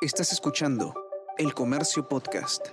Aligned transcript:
Estás 0.00 0.32
escuchando 0.32 0.94
El 1.38 1.54
Comercio 1.54 2.08
Podcast. 2.08 2.68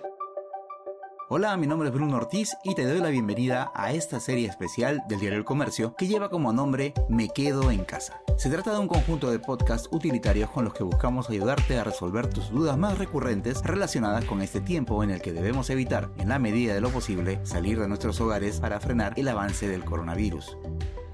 Hola, 1.27 1.57
mi 1.57 1.65
nombre 1.65 1.89
es 1.89 1.95
Bruno 1.95 2.17
Ortiz 2.17 2.55
y 2.63 2.75
te 2.75 2.85
doy 2.85 2.99
la 2.99 3.09
bienvenida 3.09 3.71
a 3.73 3.93
esta 3.93 4.19
serie 4.19 4.47
especial 4.47 5.01
del 5.09 5.21
diario 5.21 5.39
El 5.39 5.43
Comercio 5.43 5.95
que 5.95 6.05
lleva 6.05 6.29
como 6.29 6.53
nombre 6.53 6.93
Me 7.09 7.29
Quedo 7.29 7.71
en 7.71 7.83
Casa. 7.83 8.21
Se 8.37 8.51
trata 8.51 8.73
de 8.73 8.79
un 8.79 8.87
conjunto 8.87 9.31
de 9.31 9.39
podcasts 9.39 9.89
utilitarios 9.91 10.51
con 10.51 10.65
los 10.65 10.75
que 10.75 10.83
buscamos 10.83 11.27
ayudarte 11.31 11.79
a 11.79 11.83
resolver 11.83 12.27
tus 12.27 12.51
dudas 12.51 12.77
más 12.77 12.99
recurrentes 12.99 13.63
relacionadas 13.63 14.25
con 14.25 14.43
este 14.43 14.61
tiempo 14.61 15.03
en 15.03 15.09
el 15.09 15.19
que 15.19 15.33
debemos 15.33 15.71
evitar, 15.71 16.11
en 16.17 16.29
la 16.29 16.37
medida 16.37 16.75
de 16.75 16.81
lo 16.81 16.91
posible, 16.91 17.43
salir 17.43 17.79
de 17.79 17.87
nuestros 17.87 18.21
hogares 18.21 18.59
para 18.59 18.79
frenar 18.79 19.13
el 19.17 19.27
avance 19.29 19.67
del 19.67 19.83
coronavirus. 19.83 20.59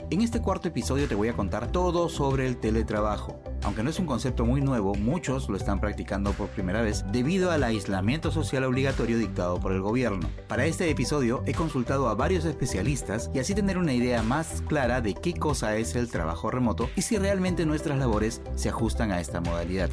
En 0.09 0.19
este 0.19 0.41
cuarto 0.41 0.67
episodio 0.67 1.07
te 1.07 1.15
voy 1.15 1.29
a 1.29 1.37
contar 1.37 1.71
todo 1.71 2.09
sobre 2.09 2.47
el 2.47 2.57
teletrabajo. 2.57 3.39
Aunque 3.63 3.83
no 3.83 3.89
es 3.89 3.99
un 3.99 4.05
concepto 4.05 4.45
muy 4.45 4.61
nuevo, 4.61 4.95
muchos 4.95 5.47
lo 5.49 5.55
están 5.55 5.79
practicando 5.79 6.31
por 6.33 6.49
primera 6.49 6.81
vez 6.81 7.05
debido 7.11 7.51
al 7.51 7.63
aislamiento 7.63 8.31
social 8.31 8.63
obligatorio 8.63 9.17
dictado 9.17 9.59
por 9.59 9.71
el 9.71 9.81
gobierno. 9.81 10.29
Para 10.47 10.65
este 10.65 10.89
episodio 10.89 11.43
he 11.45 11.53
consultado 11.53 12.09
a 12.09 12.15
varios 12.15 12.45
especialistas 12.45 13.29
y 13.33 13.39
así 13.39 13.53
tener 13.53 13.77
una 13.77 13.93
idea 13.93 14.23
más 14.23 14.63
clara 14.67 15.01
de 15.01 15.13
qué 15.13 15.33
cosa 15.33 15.75
es 15.77 15.95
el 15.95 16.09
trabajo 16.09 16.49
remoto 16.49 16.89
y 16.95 17.03
si 17.03 17.17
realmente 17.17 17.65
nuestras 17.65 17.99
labores 17.99 18.41
se 18.55 18.69
ajustan 18.69 19.11
a 19.11 19.19
esta 19.19 19.41
modalidad. 19.41 19.89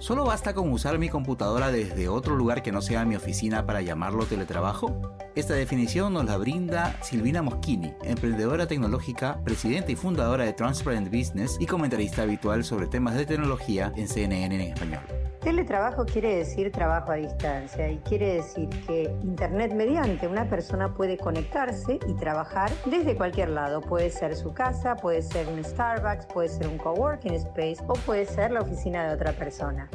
¿Solo 0.00 0.24
basta 0.24 0.54
con 0.54 0.72
usar 0.72 0.98
mi 0.98 1.10
computadora 1.10 1.70
desde 1.70 2.08
otro 2.08 2.34
lugar 2.34 2.62
que 2.62 2.72
no 2.72 2.80
sea 2.80 3.04
mi 3.04 3.16
oficina 3.16 3.66
para 3.66 3.82
llamarlo 3.82 4.24
teletrabajo? 4.24 5.14
Esta 5.34 5.52
definición 5.52 6.14
nos 6.14 6.24
la 6.24 6.38
brinda 6.38 6.96
Silvina 7.02 7.42
Moschini, 7.42 7.92
emprendedora 8.02 8.66
tecnológica, 8.66 9.38
presidenta 9.44 9.92
y 9.92 9.96
fundadora 9.96 10.46
de 10.46 10.54
Transparent 10.54 11.08
Business 11.14 11.58
y 11.60 11.66
comentarista 11.66 12.22
habitual 12.22 12.64
sobre 12.64 12.86
temas 12.86 13.14
de 13.14 13.26
tecnología 13.26 13.92
en 13.94 14.08
CNN 14.08 14.54
en 14.54 14.72
español. 14.72 15.02
Teletrabajo 15.40 16.04
quiere 16.04 16.36
decir 16.36 16.70
trabajo 16.70 17.12
a 17.12 17.14
distancia 17.14 17.90
y 17.90 17.96
quiere 17.98 18.34
decir 18.34 18.68
que 18.86 19.04
Internet 19.22 19.72
mediante 19.72 20.28
una 20.28 20.48
persona 20.48 20.94
puede 20.94 21.16
conectarse 21.16 21.98
y 22.06 22.14
trabajar 22.14 22.70
desde 22.84 23.16
cualquier 23.16 23.48
lado. 23.50 23.80
Puede 23.80 24.10
ser 24.10 24.36
su 24.36 24.52
casa, 24.52 24.96
puede 24.96 25.22
ser 25.22 25.48
un 25.48 25.64
Starbucks, 25.64 26.26
puede 26.26 26.50
ser 26.50 26.68
un 26.68 26.76
coworking 26.76 27.34
space 27.34 27.78
o 27.86 27.94
puede 27.94 28.26
ser 28.26 28.50
la 28.50 28.60
oficina 28.60 29.08
de 29.08 29.14
otra 29.14 29.32
persona. 29.32 29.89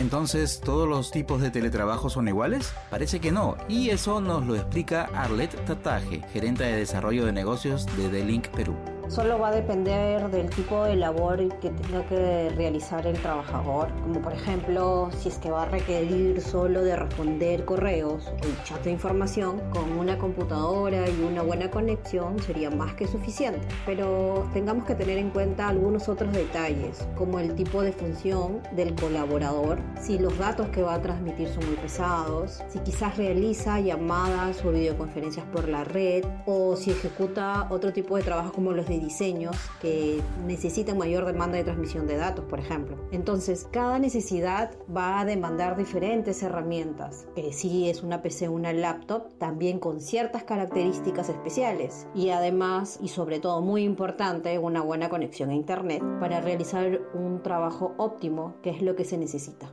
Entonces, 0.00 0.60
¿todos 0.60 0.88
los 0.88 1.10
tipos 1.10 1.40
de 1.40 1.50
teletrabajo 1.50 2.08
son 2.08 2.28
iguales? 2.28 2.72
Parece 2.88 3.20
que 3.20 3.32
no, 3.32 3.56
y 3.68 3.90
eso 3.90 4.20
nos 4.20 4.46
lo 4.46 4.54
explica 4.54 5.08
Arlette 5.14 5.64
Tataje, 5.64 6.22
gerente 6.32 6.64
de 6.64 6.76
desarrollo 6.76 7.26
de 7.26 7.32
negocios 7.32 7.86
de 7.96 8.08
The 8.08 8.24
Link 8.24 8.48
Perú. 8.48 8.76
Solo 9.08 9.38
va 9.38 9.48
a 9.48 9.52
depender 9.52 10.28
del 10.28 10.50
tipo 10.50 10.84
de 10.84 10.94
labor 10.94 11.38
que 11.60 11.70
tenga 11.70 12.04
que 12.06 12.50
realizar 12.50 13.06
el 13.06 13.18
trabajador, 13.18 13.88
como 14.02 14.20
por 14.20 14.34
ejemplo 14.34 15.08
si 15.16 15.30
es 15.30 15.38
que 15.38 15.50
va 15.50 15.62
a 15.62 15.64
requerir 15.64 16.42
solo 16.42 16.82
de 16.84 16.94
responder 16.94 17.64
correos 17.64 18.28
o 18.28 18.64
chat 18.64 18.84
de 18.84 18.90
información, 18.90 19.60
con 19.70 19.92
una 19.92 20.18
computadora 20.18 21.08
y 21.08 21.22
una 21.22 21.40
buena 21.40 21.70
conexión 21.70 22.38
sería 22.40 22.70
más 22.70 22.94
que 22.94 23.06
suficiente. 23.06 23.66
Pero 23.86 24.46
tengamos 24.52 24.84
que 24.84 24.94
tener 24.94 25.16
en 25.16 25.30
cuenta 25.30 25.68
algunos 25.68 26.10
otros 26.10 26.30
detalles, 26.34 27.08
como 27.16 27.38
el 27.38 27.54
tipo 27.54 27.82
de 27.82 27.92
función 27.92 28.60
del 28.76 28.94
colaborador, 28.94 29.78
si 29.98 30.18
los 30.18 30.36
datos 30.36 30.68
que 30.68 30.82
va 30.82 30.94
a 30.94 31.00
transmitir 31.00 31.48
son 31.48 31.64
muy 31.66 31.76
pesados, 31.76 32.62
si 32.68 32.78
quizás 32.80 33.16
realiza 33.16 33.80
llamadas 33.80 34.62
o 34.66 34.70
videoconferencias 34.70 35.46
por 35.46 35.66
la 35.66 35.84
red, 35.84 36.26
o 36.44 36.76
si 36.76 36.90
ejecuta 36.90 37.68
otro 37.70 37.90
tipo 37.90 38.14
de 38.16 38.22
trabajo 38.22 38.52
como 38.52 38.72
los 38.72 38.86
de 38.86 38.97
diseños 38.98 39.56
que 39.80 40.20
necesitan 40.46 40.98
mayor 40.98 41.24
demanda 41.26 41.56
de 41.56 41.64
transmisión 41.64 42.06
de 42.06 42.16
datos, 42.16 42.44
por 42.44 42.60
ejemplo. 42.60 42.96
Entonces, 43.12 43.66
cada 43.70 43.98
necesidad 43.98 44.72
va 44.94 45.20
a 45.20 45.24
demandar 45.24 45.76
diferentes 45.76 46.42
herramientas. 46.42 47.26
que 47.34 47.52
si 47.52 47.88
es 47.88 48.02
una 48.02 48.22
PC 48.22 48.48
una 48.48 48.72
laptop, 48.72 49.32
también 49.38 49.78
con 49.78 50.00
ciertas 50.00 50.44
características 50.44 51.28
especiales. 51.28 52.06
Y 52.14 52.30
además, 52.30 52.98
y 53.02 53.08
sobre 53.08 53.40
todo 53.40 53.60
muy 53.60 53.84
importante, 53.84 54.58
una 54.58 54.82
buena 54.82 55.08
conexión 55.08 55.50
a 55.50 55.54
Internet 55.54 56.02
para 56.20 56.40
realizar 56.40 57.00
un 57.14 57.42
trabajo 57.42 57.94
óptimo, 57.98 58.54
que 58.62 58.70
es 58.70 58.82
lo 58.82 58.96
que 58.96 59.04
se 59.04 59.18
necesita. 59.18 59.72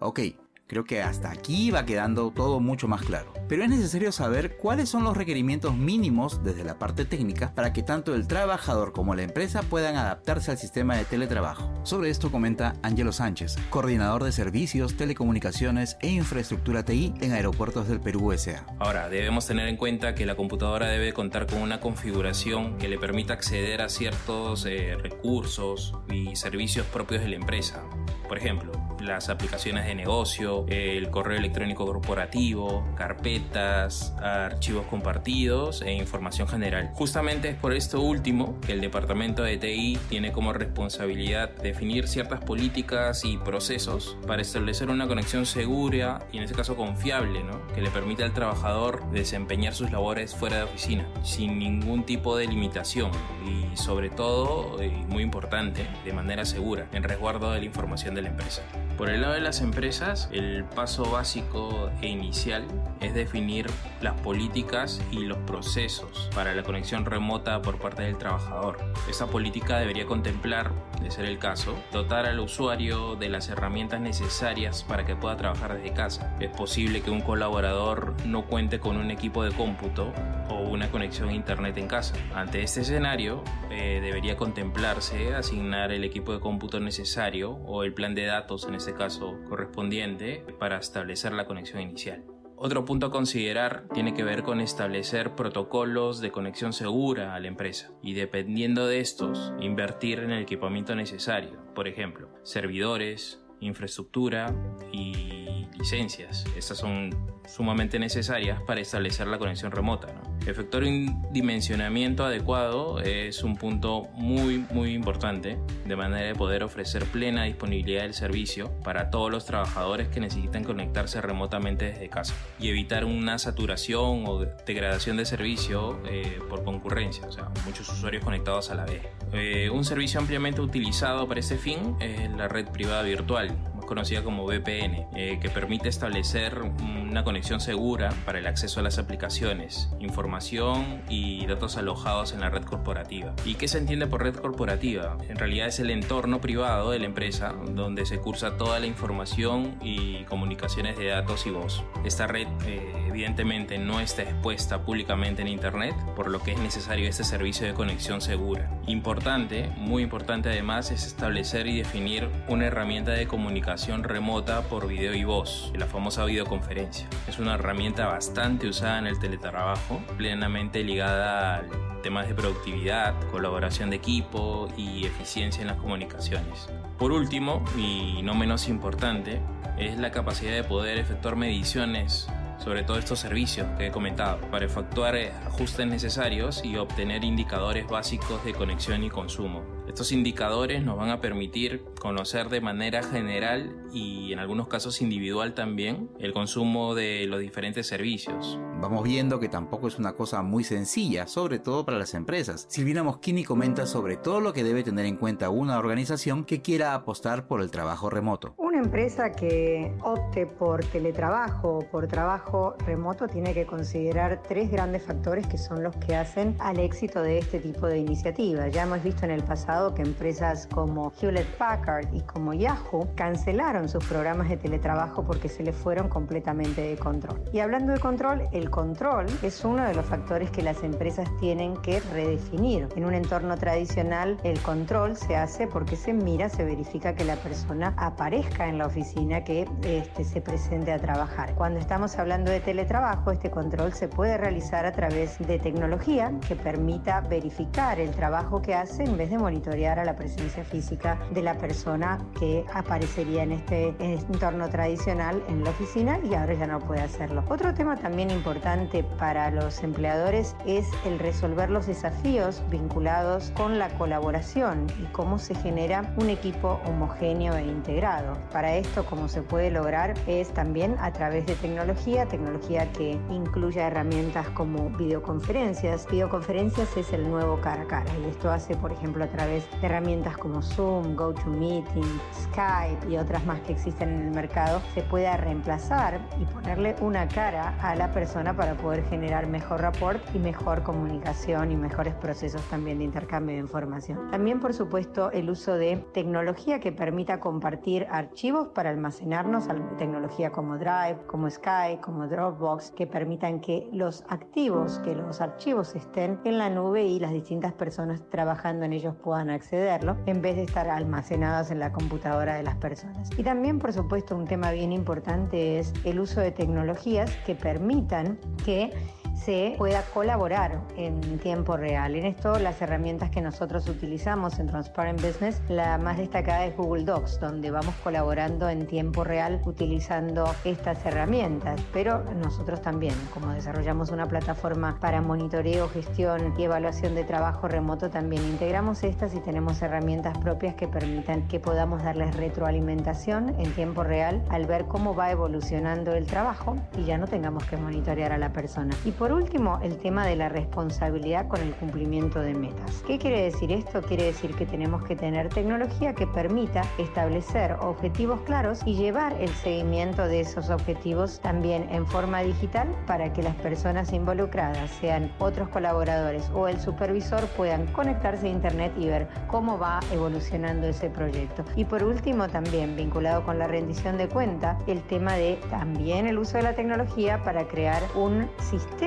Ok, 0.00 0.20
Creo 0.66 0.84
que 0.84 1.02
hasta 1.02 1.30
aquí 1.30 1.70
va 1.70 1.84
quedando 1.84 2.30
todo 2.30 2.58
mucho 2.58 2.88
más 2.88 3.02
claro. 3.02 3.34
Pero 3.48 3.64
es 3.64 3.68
necesario 3.68 4.12
saber 4.12 4.56
cuáles 4.56 4.88
son 4.88 5.04
los 5.04 5.16
requerimientos 5.16 5.76
mínimos 5.76 6.42
desde 6.42 6.64
la 6.64 6.78
parte 6.78 7.04
técnica 7.04 7.54
para 7.54 7.74
que 7.74 7.82
tanto 7.82 8.14
el 8.14 8.26
trabajador 8.26 8.92
como 8.92 9.14
la 9.14 9.22
empresa 9.22 9.62
puedan 9.62 9.96
adaptarse 9.96 10.50
al 10.50 10.58
sistema 10.58 10.96
de 10.96 11.04
teletrabajo. 11.04 11.70
Sobre 11.82 12.08
esto 12.08 12.30
comenta 12.30 12.76
Angelo 12.82 13.12
Sánchez, 13.12 13.56
coordinador 13.68 14.24
de 14.24 14.32
servicios, 14.32 14.96
telecomunicaciones 14.96 15.98
e 16.00 16.08
infraestructura 16.08 16.82
TI 16.82 17.12
en 17.20 17.32
Aeropuertos 17.32 17.86
del 17.86 18.00
Perú 18.00 18.32
S.A. 18.32 18.64
Ahora, 18.78 19.10
debemos 19.10 19.46
tener 19.46 19.68
en 19.68 19.76
cuenta 19.76 20.14
que 20.14 20.24
la 20.24 20.34
computadora 20.34 20.88
debe 20.88 21.12
contar 21.12 21.46
con 21.46 21.60
una 21.60 21.80
configuración 21.80 22.78
que 22.78 22.88
le 22.88 22.98
permita 22.98 23.34
acceder 23.34 23.82
a 23.82 23.90
ciertos 23.90 24.64
eh, 24.64 24.96
recursos 24.96 25.94
y 26.10 26.36
servicios 26.36 26.86
propios 26.86 27.20
de 27.20 27.28
la 27.28 27.36
empresa. 27.36 27.82
Por 28.28 28.38
ejemplo, 28.38 28.72
las 29.00 29.28
aplicaciones 29.28 29.86
de 29.86 29.94
negocio, 29.94 30.64
el 30.68 31.10
correo 31.10 31.38
electrónico 31.38 31.86
corporativo, 31.86 32.84
carpetas, 32.96 34.14
archivos 34.20 34.86
compartidos 34.86 35.82
e 35.82 35.92
información 35.92 36.48
general. 36.48 36.90
Justamente 36.94 37.50
es 37.50 37.56
por 37.56 37.74
esto 37.74 38.00
último 38.00 38.58
que 38.60 38.72
el 38.72 38.80
departamento 38.80 39.42
de 39.42 39.56
TI 39.56 39.98
tiene 40.08 40.32
como 40.32 40.52
responsabilidad 40.52 41.50
definir 41.56 42.08
ciertas 42.08 42.40
políticas 42.40 43.24
y 43.24 43.36
procesos 43.38 44.16
para 44.26 44.42
establecer 44.42 44.90
una 44.90 45.06
conexión 45.06 45.46
segura 45.46 46.26
y 46.32 46.38
en 46.38 46.44
este 46.44 46.56
caso 46.56 46.76
confiable, 46.76 47.42
¿no? 47.42 47.66
que 47.74 47.80
le 47.80 47.90
permita 47.90 48.24
al 48.24 48.32
trabajador 48.32 49.08
desempeñar 49.10 49.74
sus 49.74 49.90
labores 49.90 50.34
fuera 50.34 50.58
de 50.58 50.62
oficina, 50.64 51.06
sin 51.22 51.58
ningún 51.58 52.04
tipo 52.04 52.36
de 52.36 52.46
limitación 52.46 53.10
y 53.46 53.76
sobre 53.76 54.10
todo, 54.10 54.82
y 54.82 54.90
muy 54.90 55.22
importante, 55.22 55.86
de 56.04 56.12
manera 56.12 56.44
segura, 56.44 56.86
en 56.92 57.02
resguardo 57.02 57.52
de 57.52 57.60
la 57.60 57.64
información 57.64 58.14
de 58.14 58.22
empresa. 58.28 58.62
Por 58.96 59.10
el 59.10 59.22
lado 59.22 59.34
de 59.34 59.40
las 59.40 59.60
empresas, 59.60 60.28
el 60.32 60.64
paso 60.64 61.10
básico 61.10 61.90
e 62.00 62.08
inicial 62.08 62.64
es 63.00 63.12
definir 63.12 63.66
las 64.00 64.18
políticas 64.20 65.00
y 65.10 65.24
los 65.24 65.38
procesos 65.38 66.30
para 66.34 66.54
la 66.54 66.62
conexión 66.62 67.04
remota 67.04 67.60
por 67.60 67.78
parte 67.78 68.02
del 68.02 68.16
trabajador. 68.18 68.78
Esta 69.10 69.26
política 69.26 69.78
debería 69.78 70.06
contemplar, 70.06 70.70
de 71.00 71.10
ser 71.10 71.24
el 71.24 71.38
caso, 71.38 71.76
dotar 71.92 72.26
al 72.26 72.40
usuario 72.40 73.16
de 73.16 73.28
las 73.28 73.48
herramientas 73.48 74.00
necesarias 74.00 74.84
para 74.84 75.04
que 75.04 75.16
pueda 75.16 75.36
trabajar 75.36 75.76
desde 75.76 75.92
casa. 75.92 76.36
Es 76.40 76.50
posible 76.50 77.02
que 77.02 77.10
un 77.10 77.20
colaborador 77.20 78.14
no 78.24 78.46
cuente 78.46 78.80
con 78.80 78.96
un 78.96 79.10
equipo 79.10 79.44
de 79.44 79.52
cómputo 79.52 80.12
o 80.48 80.60
una 80.62 80.90
conexión 80.90 81.28
a 81.28 81.34
internet 81.34 81.76
en 81.78 81.88
casa. 81.88 82.14
Ante 82.34 82.62
este 82.62 82.82
escenario, 82.82 83.42
eh, 83.70 84.00
debería 84.02 84.36
contemplarse 84.36 85.34
asignar 85.34 85.92
el 85.92 86.04
equipo 86.04 86.32
de 86.32 86.40
cómputo 86.40 86.80
necesario 86.80 87.52
o 87.52 87.82
el 87.82 87.94
plan 87.94 88.14
de 88.14 88.26
datos 88.26 88.66
en 88.66 88.74
este 88.74 88.94
caso 88.94 89.38
correspondiente 89.48 90.44
para 90.58 90.78
establecer 90.78 91.32
la 91.32 91.46
conexión 91.46 91.80
inicial. 91.80 92.33
Otro 92.56 92.84
punto 92.84 93.06
a 93.06 93.10
considerar 93.10 93.88
tiene 93.92 94.14
que 94.14 94.22
ver 94.22 94.42
con 94.42 94.60
establecer 94.60 95.34
protocolos 95.34 96.20
de 96.20 96.30
conexión 96.30 96.72
segura 96.72 97.34
a 97.34 97.40
la 97.40 97.48
empresa 97.48 97.92
y 98.02 98.14
dependiendo 98.14 98.86
de 98.86 99.00
estos, 99.00 99.52
invertir 99.60 100.20
en 100.20 100.30
el 100.30 100.42
equipamiento 100.42 100.94
necesario, 100.94 101.58
por 101.74 101.88
ejemplo, 101.88 102.28
servidores, 102.44 103.44
infraestructura 103.60 104.54
y 104.92 105.43
licencias. 105.78 106.44
Estas 106.56 106.78
son 106.78 107.10
sumamente 107.46 107.98
necesarias 107.98 108.60
para 108.62 108.80
establecer 108.80 109.26
la 109.26 109.38
conexión 109.38 109.70
remota. 109.70 110.08
Efectuar 110.46 110.84
un 110.84 111.26
dimensionamiento 111.32 112.24
adecuado 112.24 113.00
es 113.00 113.42
un 113.42 113.56
punto 113.56 114.08
muy 114.14 114.64
muy 114.70 114.92
importante 114.92 115.58
de 115.86 115.96
manera 115.96 116.26
de 116.26 116.34
poder 116.34 116.62
ofrecer 116.62 117.04
plena 117.04 117.44
disponibilidad 117.44 118.02
del 118.02 118.14
servicio 118.14 118.70
para 118.82 119.10
todos 119.10 119.30
los 119.30 119.44
trabajadores 119.44 120.08
que 120.08 120.20
necesitan 120.20 120.64
conectarse 120.64 121.20
remotamente 121.20 121.86
desde 121.86 122.08
casa 122.08 122.34
y 122.58 122.68
evitar 122.68 123.04
una 123.04 123.38
saturación 123.38 124.24
o 124.26 124.44
degradación 124.66 125.16
de 125.16 125.24
servicio 125.24 126.00
eh, 126.10 126.38
por 126.48 126.64
concurrencia, 126.64 127.26
o 127.26 127.32
sea, 127.32 127.50
muchos 127.64 127.88
usuarios 127.88 128.24
conectados 128.24 128.70
a 128.70 128.74
la 128.74 128.84
vez. 128.84 129.02
Eh, 129.32 129.70
un 129.70 129.84
servicio 129.84 130.20
ampliamente 130.20 130.60
utilizado 130.60 131.26
para 131.26 131.40
este 131.40 131.56
fin 131.56 131.96
es 132.00 132.30
la 132.32 132.48
red 132.48 132.66
privada 132.68 133.02
virtual, 133.02 133.56
conocida 133.86 134.22
como 134.22 134.44
VPN, 134.44 135.06
eh, 135.14 135.38
que 135.40 135.50
permite 135.50 135.88
establecer 135.88 136.60
un 136.60 137.03
una 137.14 137.22
conexión 137.22 137.60
segura 137.60 138.12
para 138.24 138.40
el 138.40 138.46
acceso 138.48 138.80
a 138.80 138.82
las 138.82 138.98
aplicaciones, 138.98 139.88
información 140.00 141.00
y 141.08 141.46
datos 141.46 141.76
alojados 141.76 142.32
en 142.32 142.40
la 142.40 142.50
red 142.50 142.64
corporativa. 142.64 143.32
¿Y 143.44 143.54
qué 143.54 143.68
se 143.68 143.78
entiende 143.78 144.08
por 144.08 144.24
red 144.24 144.34
corporativa? 144.34 145.16
En 145.28 145.36
realidad 145.36 145.68
es 145.68 145.78
el 145.78 145.90
entorno 145.90 146.40
privado 146.40 146.90
de 146.90 146.98
la 146.98 147.06
empresa 147.06 147.54
donde 147.70 148.04
se 148.04 148.18
cursa 148.18 148.56
toda 148.56 148.80
la 148.80 148.86
información 148.86 149.76
y 149.80 150.24
comunicaciones 150.24 150.98
de 150.98 151.06
datos 151.06 151.46
y 151.46 151.50
voz. 151.50 151.84
Esta 152.04 152.26
red 152.26 152.48
eh, 152.66 152.92
evidentemente 153.06 153.78
no 153.78 154.00
está 154.00 154.22
expuesta 154.22 154.82
públicamente 154.82 155.42
en 155.42 155.46
Internet, 155.46 155.94
por 156.16 156.28
lo 156.28 156.42
que 156.42 156.50
es 156.50 156.58
necesario 156.58 157.08
este 157.08 157.22
servicio 157.22 157.64
de 157.64 157.74
conexión 157.74 158.22
segura. 158.22 158.68
Importante, 158.88 159.70
muy 159.76 160.02
importante 160.02 160.48
además, 160.48 160.90
es 160.90 161.06
establecer 161.06 161.68
y 161.68 161.78
definir 161.78 162.28
una 162.48 162.66
herramienta 162.66 163.12
de 163.12 163.28
comunicación 163.28 164.02
remota 164.02 164.62
por 164.62 164.88
video 164.88 165.14
y 165.14 165.22
voz, 165.22 165.72
la 165.76 165.86
famosa 165.86 166.24
videoconferencia. 166.24 167.03
Es 167.28 167.38
una 167.38 167.54
herramienta 167.54 168.06
bastante 168.06 168.68
usada 168.68 168.98
en 168.98 169.06
el 169.06 169.18
teletrabajo, 169.18 170.00
plenamente 170.16 170.84
ligada 170.84 171.56
al 171.56 171.70
temas 172.02 172.28
de 172.28 172.34
productividad, 172.34 173.14
colaboración 173.30 173.88
de 173.88 173.96
equipo 173.96 174.68
y 174.76 175.06
eficiencia 175.06 175.62
en 175.62 175.68
las 175.68 175.78
comunicaciones. 175.78 176.68
Por 176.98 177.12
último, 177.12 177.64
y 177.78 178.20
no 178.22 178.34
menos 178.34 178.68
importante, 178.68 179.40
es 179.78 179.98
la 179.98 180.10
capacidad 180.10 180.52
de 180.52 180.64
poder 180.64 180.98
efectuar 180.98 181.34
mediciones 181.34 182.28
sobre 182.58 182.82
todos 182.82 183.00
estos 183.00 183.18
servicios 183.18 183.66
que 183.78 183.86
he 183.86 183.90
comentado, 183.90 184.38
para 184.50 184.66
efectuar 184.66 185.16
ajustes 185.46 185.86
necesarios 185.86 186.62
y 186.64 186.76
obtener 186.76 187.24
indicadores 187.24 187.86
básicos 187.88 188.44
de 188.44 188.52
conexión 188.52 189.02
y 189.02 189.10
consumo. 189.10 189.73
Estos 189.86 190.12
indicadores 190.12 190.82
nos 190.82 190.96
van 190.96 191.10
a 191.10 191.20
permitir 191.20 191.84
conocer 192.00 192.48
de 192.48 192.62
manera 192.62 193.02
general 193.02 193.76
y 193.92 194.32
en 194.32 194.38
algunos 194.38 194.66
casos 194.66 195.02
individual 195.02 195.52
también 195.54 196.10
el 196.18 196.32
consumo 196.32 196.94
de 196.94 197.26
los 197.26 197.40
diferentes 197.40 197.86
servicios. 197.86 198.58
Vamos 198.80 199.04
viendo 199.04 199.38
que 199.40 199.48
tampoco 199.48 199.88
es 199.88 199.98
una 199.98 200.14
cosa 200.14 200.42
muy 200.42 200.64
sencilla, 200.64 201.26
sobre 201.26 201.58
todo 201.58 201.84
para 201.84 201.98
las 201.98 202.14
empresas. 202.14 202.66
Silvina 202.68 203.02
Moschini 203.02 203.44
comenta 203.44 203.86
sobre 203.86 204.16
todo 204.16 204.40
lo 204.40 204.52
que 204.54 204.64
debe 204.64 204.82
tener 204.82 205.04
en 205.04 205.16
cuenta 205.16 205.50
una 205.50 205.78
organización 205.78 206.44
que 206.44 206.62
quiera 206.62 206.94
apostar 206.94 207.46
por 207.46 207.60
el 207.60 207.70
trabajo 207.70 208.08
remoto. 208.08 208.54
Una 208.56 208.80
empresa 208.80 209.32
que 209.32 209.94
opte 210.02 210.46
por 210.46 210.84
teletrabajo 210.86 211.78
o 211.78 211.90
por 211.90 212.08
trabajo 212.08 212.74
remoto 212.86 213.28
tiene 213.28 213.52
que 213.52 213.66
considerar 213.66 214.42
tres 214.48 214.70
grandes 214.70 215.02
factores 215.02 215.46
que 215.46 215.58
son 215.58 215.82
los 215.82 215.94
que 215.96 216.16
hacen 216.16 216.56
al 216.58 216.78
éxito 216.80 217.20
de 217.22 217.38
este 217.38 217.60
tipo 217.60 217.86
de 217.86 217.98
iniciativas. 217.98 218.72
Ya 218.72 218.84
hemos 218.84 219.02
visto 219.02 219.24
en 219.24 219.30
el 219.30 219.44
pasado 219.44 219.73
que 219.74 220.02
empresas 220.02 220.68
como 220.72 221.12
Hewlett 221.20 221.48
Packard 221.56 222.06
y 222.14 222.20
como 222.20 222.54
Yahoo 222.54 223.08
cancelaron 223.16 223.88
sus 223.88 224.04
programas 224.04 224.48
de 224.48 224.56
teletrabajo 224.56 225.24
porque 225.24 225.48
se 225.48 225.64
les 225.64 225.74
fueron 225.74 226.08
completamente 226.08 226.80
de 226.80 226.96
control. 226.96 227.42
Y 227.52 227.58
hablando 227.58 227.92
de 227.92 227.98
control, 227.98 228.46
el 228.52 228.70
control 228.70 229.26
es 229.42 229.64
uno 229.64 229.84
de 229.84 229.92
los 229.92 230.06
factores 230.06 230.50
que 230.52 230.62
las 230.62 230.84
empresas 230.84 231.28
tienen 231.40 231.76
que 231.78 231.98
redefinir. 232.12 232.88
En 232.94 233.04
un 233.04 233.14
entorno 233.14 233.56
tradicional, 233.56 234.38
el 234.44 234.60
control 234.60 235.16
se 235.16 235.34
hace 235.34 235.66
porque 235.66 235.96
se 235.96 236.12
mira, 236.12 236.48
se 236.48 236.64
verifica 236.64 237.14
que 237.14 237.24
la 237.24 237.36
persona 237.36 237.94
aparezca 237.96 238.68
en 238.68 238.78
la 238.78 238.86
oficina, 238.86 239.42
que 239.42 239.68
este, 239.82 240.22
se 240.22 240.40
presente 240.40 240.92
a 240.92 241.00
trabajar. 241.00 241.54
Cuando 241.56 241.80
estamos 241.80 242.16
hablando 242.16 242.52
de 242.52 242.60
teletrabajo, 242.60 243.32
este 243.32 243.50
control 243.50 243.92
se 243.92 244.06
puede 244.06 244.38
realizar 244.38 244.86
a 244.86 244.92
través 244.92 245.36
de 245.38 245.58
tecnología 245.58 246.32
que 246.46 246.54
permita 246.54 247.20
verificar 247.22 247.98
el 247.98 248.12
trabajo 248.12 248.62
que 248.62 248.74
hace 248.74 249.02
en 249.02 249.16
vez 249.16 249.30
de 249.30 249.38
monitorear 249.38 249.63
a 249.70 250.04
la 250.04 250.14
presencia 250.14 250.62
física 250.62 251.18
de 251.32 251.40
la 251.40 251.56
persona 251.56 252.18
que 252.38 252.64
aparecería 252.74 253.44
en 253.44 253.52
este 253.52 253.94
entorno 253.98 254.68
tradicional 254.68 255.42
en 255.48 255.64
la 255.64 255.70
oficina 255.70 256.18
y 256.22 256.34
ahora 256.34 256.52
ya 256.54 256.66
no 256.66 256.80
puede 256.80 257.00
hacerlo. 257.00 257.42
Otro 257.48 257.72
tema 257.72 257.96
también 257.96 258.30
importante 258.30 259.02
para 259.18 259.50
los 259.50 259.82
empleadores 259.82 260.54
es 260.66 260.86
el 261.06 261.18
resolver 261.18 261.70
los 261.70 261.86
desafíos 261.86 262.62
vinculados 262.70 263.52
con 263.56 263.78
la 263.78 263.88
colaboración 263.96 264.86
y 265.02 265.06
cómo 265.12 265.38
se 265.38 265.54
genera 265.54 266.14
un 266.18 266.28
equipo 266.28 266.80
homogéneo 266.86 267.54
e 267.54 267.62
integrado. 267.62 268.36
Para 268.52 268.76
esto, 268.76 269.06
como 269.06 269.28
se 269.28 269.40
puede 269.40 269.70
lograr, 269.70 270.14
es 270.26 270.48
también 270.52 270.96
a 271.00 271.12
través 271.12 271.46
de 271.46 271.54
tecnología, 271.54 272.26
tecnología 272.26 272.92
que 272.92 273.12
incluya 273.30 273.86
herramientas 273.86 274.46
como 274.50 274.90
videoconferencias. 274.90 276.06
Videoconferencias 276.10 276.94
es 276.96 277.12
el 277.12 277.28
nuevo 277.30 277.60
cara 277.60 277.82
a 277.82 277.86
cara 277.86 278.12
y 278.22 278.28
esto 278.28 278.50
hace, 278.50 278.76
por 278.76 278.92
ejemplo, 278.92 279.24
a 279.24 279.28
través 279.28 279.53
de 279.54 279.86
herramientas 279.86 280.36
como 280.36 280.62
Zoom, 280.62 281.14
GoToMeeting, 281.14 282.20
Skype 282.32 283.08
y 283.08 283.16
otras 283.16 283.44
más 283.46 283.60
que 283.60 283.72
existen 283.72 284.08
en 284.10 284.22
el 284.28 284.30
mercado, 284.30 284.80
se 284.94 285.02
pueda 285.02 285.36
reemplazar 285.36 286.20
y 286.40 286.44
ponerle 286.46 286.96
una 287.00 287.28
cara 287.28 287.76
a 287.80 287.94
la 287.94 288.12
persona 288.12 288.56
para 288.56 288.74
poder 288.74 289.04
generar 289.04 289.46
mejor 289.46 289.80
rapport 289.80 290.20
y 290.34 290.38
mejor 290.38 290.82
comunicación 290.82 291.70
y 291.70 291.76
mejores 291.76 292.14
procesos 292.14 292.62
también 292.70 292.98
de 292.98 293.04
intercambio 293.04 293.54
de 293.54 293.60
información. 293.60 294.30
También, 294.30 294.60
por 294.60 294.74
supuesto, 294.74 295.30
el 295.30 295.50
uso 295.50 295.74
de 295.74 295.96
tecnología 296.12 296.80
que 296.80 296.92
permita 296.92 297.40
compartir 297.40 298.06
archivos 298.10 298.68
para 298.68 298.90
almacenarnos, 298.90 299.68
tecnología 299.98 300.50
como 300.50 300.78
Drive, 300.78 301.26
como 301.26 301.48
Skype, 301.50 302.00
como 302.00 302.26
Dropbox, 302.26 302.90
que 302.92 303.06
permitan 303.06 303.60
que 303.60 303.88
los 303.92 304.24
activos, 304.28 304.98
que 305.00 305.14
los 305.14 305.40
archivos 305.40 305.94
estén 305.94 306.40
en 306.44 306.58
la 306.58 306.70
nube 306.70 307.04
y 307.04 307.20
las 307.20 307.32
distintas 307.32 307.72
personas 307.72 308.22
trabajando 308.30 308.84
en 308.84 308.92
ellos 308.92 309.14
puedan 309.22 309.43
accederlo, 309.50 310.16
en 310.26 310.42
vez 310.42 310.56
de 310.56 310.62
estar 310.62 310.88
almacenados 310.88 311.70
en 311.70 311.78
la 311.78 311.92
computadora 311.92 312.56
de 312.56 312.62
las 312.62 312.76
personas. 312.76 313.30
Y 313.36 313.42
también, 313.42 313.78
por 313.78 313.92
supuesto, 313.92 314.36
un 314.36 314.46
tema 314.46 314.70
bien 314.70 314.92
importante 314.92 315.78
es 315.78 315.92
el 316.04 316.20
uso 316.20 316.40
de 316.40 316.50
tecnologías 316.50 317.30
que 317.46 317.54
permitan 317.54 318.38
que 318.64 318.92
se 319.34 319.74
pueda 319.76 320.02
colaborar 320.12 320.80
en 320.96 321.38
tiempo 321.38 321.76
real. 321.76 322.14
En 322.14 322.24
esto 322.26 322.58
las 322.58 322.80
herramientas 322.80 323.30
que 323.30 323.40
nosotros 323.40 323.88
utilizamos 323.88 324.58
en 324.58 324.68
Transparent 324.68 325.20
Business, 325.20 325.60
la 325.68 325.98
más 325.98 326.18
destacada 326.18 326.64
es 326.66 326.76
Google 326.76 327.04
Docs, 327.04 327.40
donde 327.40 327.70
vamos 327.70 327.94
colaborando 328.02 328.68
en 328.68 328.86
tiempo 328.86 329.24
real 329.24 329.60
utilizando 329.64 330.46
estas 330.64 331.04
herramientas. 331.04 331.80
Pero 331.92 332.24
nosotros 332.42 332.80
también, 332.80 333.14
como 333.32 333.52
desarrollamos 333.52 334.10
una 334.10 334.26
plataforma 334.26 334.98
para 335.00 335.20
monitoreo, 335.20 335.88
gestión 335.88 336.54
y 336.58 336.64
evaluación 336.64 337.14
de 337.14 337.24
trabajo 337.24 337.68
remoto, 337.68 338.10
también 338.10 338.42
integramos 338.44 339.02
estas 339.04 339.34
y 339.34 339.40
tenemos 339.40 339.82
herramientas 339.82 340.38
propias 340.38 340.74
que 340.74 340.88
permitan 340.88 341.46
que 341.48 341.60
podamos 341.60 342.02
darles 342.02 342.34
retroalimentación 342.36 343.54
en 343.58 343.72
tiempo 343.74 344.04
real 344.04 344.42
al 344.50 344.66
ver 344.66 344.86
cómo 344.86 345.14
va 345.14 345.30
evolucionando 345.30 346.14
el 346.14 346.26
trabajo 346.26 346.76
y 346.96 347.04
ya 347.04 347.18
no 347.18 347.26
tengamos 347.26 347.64
que 347.64 347.76
monitorear 347.76 348.32
a 348.32 348.38
la 348.38 348.52
persona. 348.52 348.94
Último, 349.32 349.78
el 349.82 349.96
tema 349.98 350.26
de 350.26 350.36
la 350.36 350.48
responsabilidad 350.48 351.48
con 351.48 351.60
el 351.60 351.72
cumplimiento 351.74 352.40
de 352.40 352.54
metas. 352.54 353.02
¿Qué 353.06 353.18
quiere 353.18 353.42
decir 353.42 353.72
esto? 353.72 354.02
Quiere 354.02 354.24
decir 354.24 354.54
que 354.54 354.66
tenemos 354.66 355.04
que 355.04 355.16
tener 355.16 355.48
tecnología 355.48 356.14
que 356.14 356.26
permita 356.26 356.82
establecer 356.98 357.76
objetivos 357.80 358.40
claros 358.42 358.80
y 358.84 358.94
llevar 358.94 359.34
el 359.40 359.50
seguimiento 359.50 360.26
de 360.26 360.40
esos 360.40 360.70
objetivos 360.70 361.40
también 361.40 361.88
en 361.90 362.06
forma 362.06 362.42
digital 362.42 362.88
para 363.06 363.32
que 363.32 363.42
las 363.42 363.54
personas 363.56 364.12
involucradas, 364.12 364.90
sean 365.00 365.32
otros 365.38 365.68
colaboradores 365.68 366.50
o 366.54 366.68
el 366.68 366.80
supervisor, 366.80 367.44
puedan 367.56 367.86
conectarse 367.88 368.46
a 368.46 368.50
Internet 368.50 368.92
y 368.98 369.06
ver 369.06 369.28
cómo 369.46 369.78
va 369.78 370.00
evolucionando 370.12 370.86
ese 370.86 371.10
proyecto. 371.10 371.64
Y 371.76 371.84
por 371.84 372.02
último, 372.04 372.48
también 372.48 372.96
vinculado 372.96 373.44
con 373.44 373.58
la 373.58 373.66
rendición 373.66 374.18
de 374.18 374.28
cuenta, 374.28 374.78
el 374.86 375.02
tema 375.02 375.34
de 375.34 375.58
también 375.70 376.26
el 376.26 376.38
uso 376.38 376.56
de 376.56 376.62
la 376.62 376.74
tecnología 376.74 377.42
para 377.42 377.66
crear 377.68 378.02
un 378.14 378.48